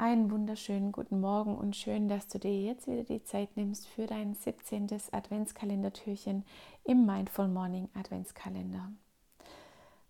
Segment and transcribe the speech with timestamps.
[0.00, 4.06] Einen wunderschönen guten Morgen und schön, dass du dir jetzt wieder die Zeit nimmst für
[4.06, 4.86] dein 17.
[5.10, 6.44] Adventskalendertürchen
[6.84, 8.92] im Mindful Morning Adventskalender.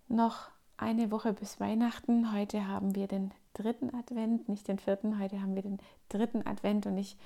[0.07, 2.35] Noch eine Woche bis Weihnachten.
[2.35, 5.79] Heute haben wir den dritten Advent, nicht den vierten, heute haben wir den
[6.11, 7.17] dritten Advent und ich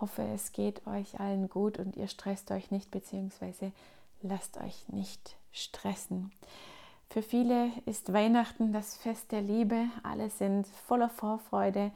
[0.00, 3.72] hoffe, es geht euch allen gut und ihr stresst euch nicht bzw.
[4.22, 6.32] lasst euch nicht stressen.
[7.08, 9.86] Für viele ist Weihnachten das Fest der Liebe.
[10.02, 11.90] Alle sind voller Vorfreude.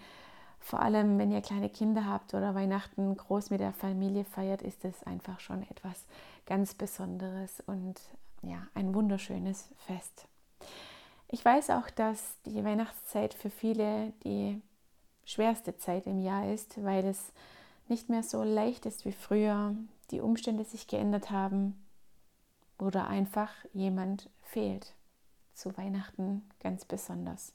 [0.60, 4.84] Vor allem, wenn ihr kleine Kinder habt oder Weihnachten groß mit der Familie feiert, ist
[4.84, 6.04] es einfach schon etwas
[6.46, 8.00] ganz Besonderes und
[8.42, 10.26] ja, ein wunderschönes Fest.
[11.28, 14.60] Ich weiß auch, dass die Weihnachtszeit für viele die
[15.24, 17.32] schwerste Zeit im Jahr ist, weil es
[17.88, 19.74] nicht mehr so leicht ist wie früher,
[20.10, 21.84] die Umstände sich geändert haben
[22.78, 24.94] oder einfach jemand fehlt
[25.54, 27.52] zu Weihnachten ganz besonders.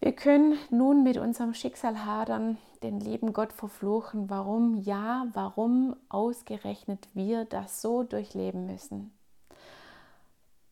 [0.00, 7.08] Wir können nun mit unserem Schicksal hadern, den lieben Gott verfluchen, warum ja, warum ausgerechnet
[7.14, 9.12] wir das so durchleben müssen.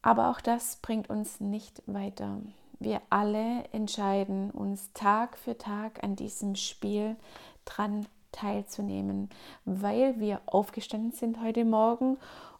[0.02, 2.40] Aber auch das bringt uns nicht weiter.
[2.78, 7.16] Wir alle entscheiden uns Tag für Tag an diesem Spiel
[7.64, 9.30] dran teilzunehmen,
[9.64, 12.18] weil wir aufgestanden sind heute Morgen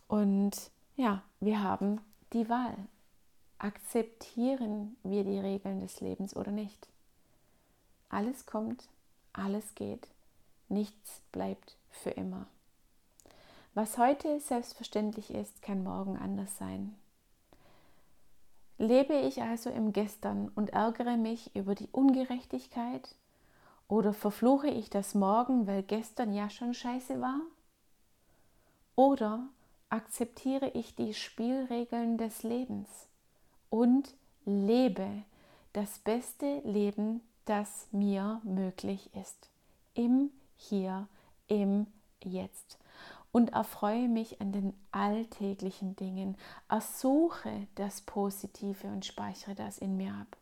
[0.08, 2.00] und ja, wir haben
[2.32, 2.77] die Wahl.
[3.58, 6.88] Akzeptieren wir die Regeln des Lebens oder nicht?
[8.08, 8.88] Alles kommt,
[9.32, 10.08] alles geht,
[10.69, 12.47] nichts bleibt für immer.
[13.74, 16.94] Was heute selbstverständlich ist, kann morgen anders sein.
[18.78, 23.14] Lebe ich also im Gestern und ärgere mich über die Ungerechtigkeit
[23.88, 27.41] oder verfluche ich das Morgen, weil gestern ja schon scheiße war?
[28.97, 29.48] Oder
[29.97, 32.89] akzeptiere ich die Spielregeln des Lebens
[33.70, 35.08] und lebe
[35.72, 39.48] das beste Leben, das mir möglich ist.
[39.94, 41.08] Im Hier,
[41.48, 41.86] im
[42.22, 42.78] Jetzt.
[43.33, 46.37] Und erfreue mich an den alltäglichen Dingen.
[46.69, 50.37] Ersuche das Positive und speichere das in mir ab.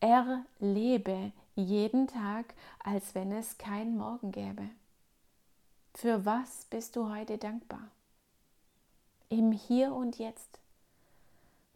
[0.00, 4.68] Erlebe jeden Tag, als wenn es kein Morgen gäbe.
[5.94, 7.88] Für was bist du heute dankbar?
[9.32, 10.58] Im Hier und Jetzt.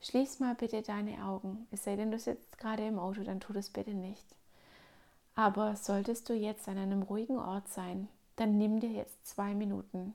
[0.02, 1.66] Schließ mal bitte deine Augen.
[1.70, 4.26] Es sei denn, du sitzt gerade im Auto, dann tu das bitte nicht.
[5.34, 10.12] Aber solltest du jetzt an einem ruhigen Ort sein, dann nimm dir jetzt zwei Minuten.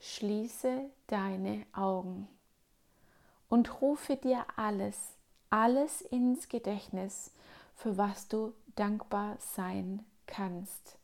[0.00, 2.28] Schließe deine Augen
[3.48, 5.14] und rufe dir alles,
[5.48, 7.30] alles ins Gedächtnis,
[7.74, 10.98] für was du dankbar sein kannst.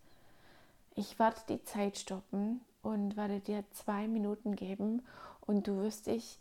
[0.97, 5.03] Ich werde die Zeit stoppen und werde dir zwei Minuten geben
[5.49, 6.39] und du wirst dich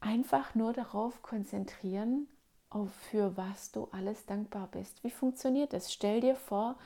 [0.00, 2.26] einfach nur darauf konzentrieren,
[2.68, 5.02] auf für was du alles dankbar bist.
[5.04, 5.92] Wie funktioniert das?
[5.92, 6.76] Stell dir vor,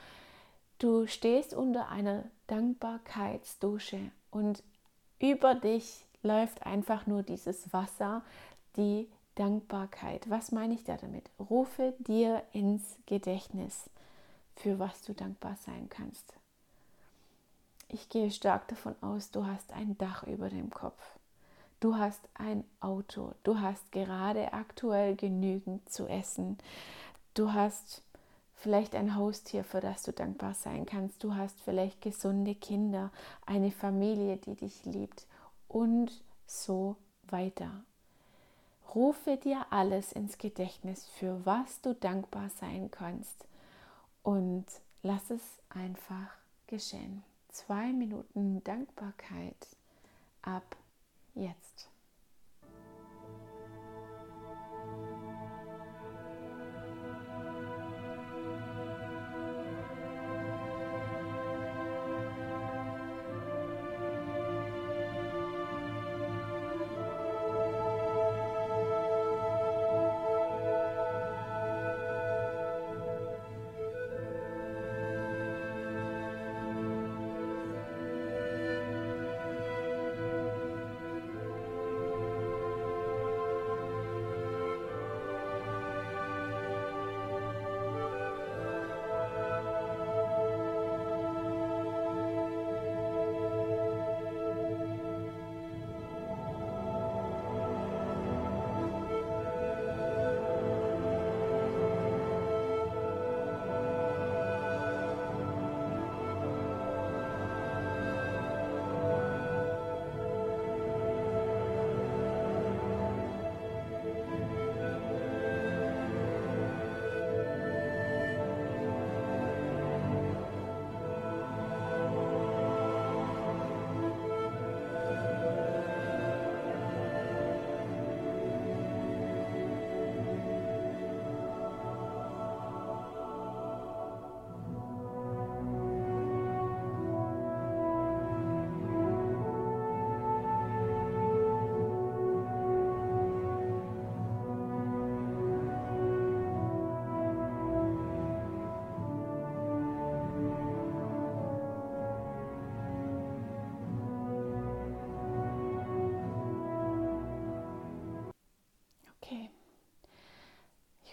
[0.79, 3.99] du stehst unter einer Dankbarkeitsdusche
[4.31, 4.63] und
[5.19, 8.23] über dich läuft einfach nur dieses Wasser,
[8.77, 10.29] die Dankbarkeit.
[10.29, 11.31] Was meine ich da damit?
[11.39, 13.89] Rufe dir ins Gedächtnis,
[14.55, 16.35] für was du dankbar sein kannst.
[17.89, 21.01] Ich gehe stark davon aus, du hast ein Dach über dem Kopf.
[21.79, 23.33] Du hast ein Auto.
[23.45, 26.59] Du hast gerade aktuell genügend zu essen.
[27.35, 28.03] Du hast
[28.55, 31.23] vielleicht ein Haustier, für das du dankbar sein kannst.
[31.23, 33.13] Du hast vielleicht gesunde Kinder,
[33.45, 35.27] eine Familie, die dich liebt
[35.69, 37.71] und so weiter.
[38.95, 43.47] Rufe dir alles ins Gedächtnis, für was du dankbar sein kannst
[44.23, 44.65] und
[45.03, 46.31] lass es einfach
[46.67, 47.23] geschehen
[47.57, 49.77] zwei Minuten Dankbarkeit
[50.43, 50.77] ab
[51.35, 51.89] jetzt.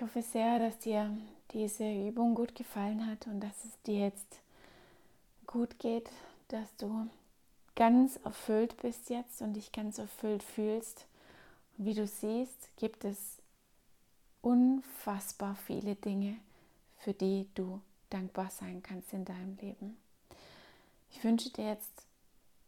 [0.01, 1.15] Hoffe sehr, dass dir
[1.51, 4.39] diese Übung gut gefallen hat und dass es dir jetzt
[5.45, 6.09] gut geht,
[6.47, 7.07] dass du
[7.75, 11.05] ganz erfüllt bist jetzt und dich ganz erfüllt fühlst.
[11.77, 13.37] Und wie du siehst, gibt es
[14.41, 16.37] unfassbar viele Dinge,
[16.97, 17.79] für die du
[18.09, 19.97] dankbar sein kannst in deinem Leben.
[21.11, 22.05] Ich wünsche dir jetzt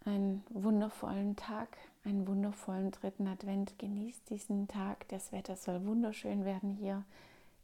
[0.05, 3.77] einen wundervollen Tag, einen wundervollen dritten Advent.
[3.79, 5.07] Genieß diesen Tag.
[5.09, 7.03] Das Wetter soll wunderschön werden hier,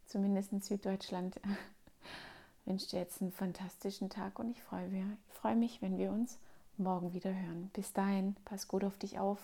[0.06, 1.36] zumindest in Süddeutschland.
[1.44, 5.98] Ich wünsche dir jetzt einen fantastischen Tag und ich freue mich, ich freue mich, wenn
[5.98, 6.38] wir uns
[6.76, 7.70] morgen wieder hören.
[7.72, 9.38] Bis dahin, pass gut auf dich auf.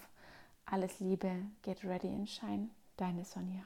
[0.66, 1.30] Alles Liebe,
[1.62, 2.68] get ready and shine.
[2.96, 3.62] Deine Sonja.